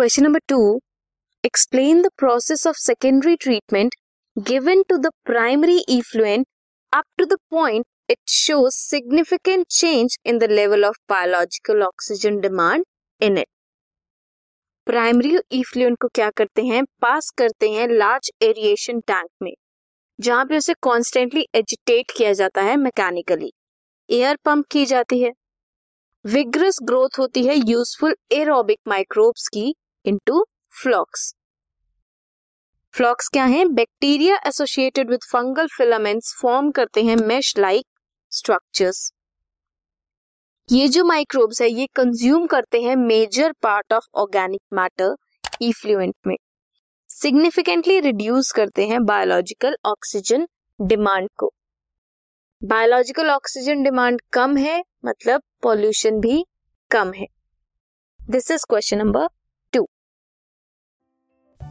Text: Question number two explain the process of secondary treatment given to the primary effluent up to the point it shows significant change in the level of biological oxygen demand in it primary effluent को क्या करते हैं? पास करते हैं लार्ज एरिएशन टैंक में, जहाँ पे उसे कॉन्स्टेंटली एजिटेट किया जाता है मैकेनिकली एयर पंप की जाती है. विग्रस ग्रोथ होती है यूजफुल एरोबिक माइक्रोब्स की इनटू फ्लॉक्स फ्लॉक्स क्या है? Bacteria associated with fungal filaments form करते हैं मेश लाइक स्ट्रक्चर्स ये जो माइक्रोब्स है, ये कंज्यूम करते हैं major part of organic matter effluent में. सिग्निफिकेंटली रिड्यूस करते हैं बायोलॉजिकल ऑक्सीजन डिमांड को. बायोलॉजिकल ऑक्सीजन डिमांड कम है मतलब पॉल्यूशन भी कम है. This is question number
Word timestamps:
Question 0.00 0.22
number 0.22 0.40
two 0.48 0.58
explain 1.44 2.00
the 2.02 2.08
process 2.18 2.66
of 2.66 2.76
secondary 2.76 3.34
treatment 3.36 3.94
given 4.36 4.82
to 4.88 4.96
the 4.96 5.06
primary 5.24 5.76
effluent 5.88 6.46
up 6.92 7.04
to 7.18 7.24
the 7.24 7.36
point 7.50 7.84
it 8.10 8.18
shows 8.28 8.76
significant 8.76 9.66
change 9.70 10.16
in 10.26 10.38
the 10.38 10.44
level 10.50 10.84
of 10.84 10.96
biological 11.08 11.82
oxygen 11.82 12.38
demand 12.40 12.84
in 13.20 13.36
it 13.38 13.46
primary 14.86 15.36
effluent 15.52 15.98
को 16.02 16.08
क्या 16.08 16.30
करते 16.30 16.64
हैं? 16.66 16.84
पास 17.00 17.30
करते 17.38 17.70
हैं 17.70 17.88
लार्ज 17.88 18.30
एरिएशन 18.42 19.00
टैंक 19.00 19.28
में, 19.42 19.52
जहाँ 20.18 20.44
पे 20.44 20.56
उसे 20.56 20.74
कॉन्स्टेंटली 20.82 21.46
एजिटेट 21.54 22.16
किया 22.16 22.32
जाता 22.32 22.62
है 22.62 22.76
मैकेनिकली 22.76 23.52
एयर 24.08 24.38
पंप 24.44 24.66
की 24.70 24.86
जाती 24.86 25.20
है. 25.22 25.32
विग्रस 26.24 26.78
ग्रोथ 26.82 27.18
होती 27.18 27.44
है 27.46 27.56
यूजफुल 27.70 28.16
एरोबिक 28.32 28.78
माइक्रोब्स 28.88 29.48
की 29.48 29.74
इनटू 30.04 30.44
फ्लॉक्स 30.82 31.34
फ्लॉक्स 32.94 33.28
क्या 33.28 33.44
है? 33.44 33.64
Bacteria 33.64 34.36
associated 34.46 35.10
with 35.10 35.20
fungal 35.22 35.66
filaments 35.76 36.34
form 36.42 36.70
करते 36.70 37.02
हैं 37.04 37.16
मेश 37.16 37.56
लाइक 37.58 37.86
स्ट्रक्चर्स 38.32 39.10
ये 40.68 40.88
जो 40.88 41.04
माइक्रोब्स 41.04 41.60
है, 41.62 41.68
ये 41.70 41.86
कंज्यूम 41.86 42.46
करते 42.46 42.80
हैं 42.82 42.94
major 42.96 43.52
part 43.62 43.92
of 43.92 44.06
organic 44.14 44.60
matter 44.72 45.14
effluent 45.62 46.14
में. 46.26 46.36
सिग्निफिकेंटली 47.10 47.98
रिड्यूस 48.00 48.50
करते 48.52 48.86
हैं 48.86 49.04
बायोलॉजिकल 49.04 49.76
ऑक्सीजन 49.84 50.46
डिमांड 50.80 51.28
को. 51.38 51.52
बायोलॉजिकल 52.62 53.30
ऑक्सीजन 53.30 53.82
डिमांड 53.82 54.20
कम 54.32 54.56
है 54.56 54.82
मतलब 55.04 55.42
पॉल्यूशन 55.62 56.20
भी 56.20 56.44
कम 56.90 57.12
है. 57.12 57.26
This 58.20 58.50
is 58.50 58.66
question 58.68 58.98
number 58.98 59.28